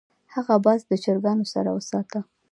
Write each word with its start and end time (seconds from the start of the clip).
هغه 0.33 0.55
باز 0.65 0.81
له 0.89 0.95
چرګانو 1.03 1.45
سره 1.53 1.69
وساته. 1.73 2.19